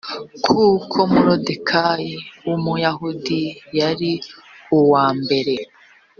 kuko 0.45 0.97
moridekayi 1.11 2.11
w 2.45 2.47
umuyahudi 2.57 3.41
yari 3.79 4.11
uwa 4.77 5.05
mbere 5.21 5.55